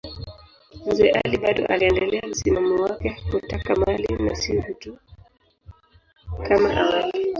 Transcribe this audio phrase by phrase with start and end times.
[0.87, 4.97] Mzee Ali bado aliendelea msimamo wake wa kutaka mali na si utu
[6.47, 7.27] kama awali.